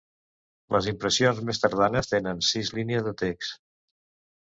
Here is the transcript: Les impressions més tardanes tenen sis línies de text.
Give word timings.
Les 0.75 0.87
impressions 0.91 1.43
més 1.51 1.63
tardanes 1.65 2.11
tenen 2.15 2.43
sis 2.51 2.75
línies 2.81 3.09
de 3.11 3.17
text. 3.25 3.65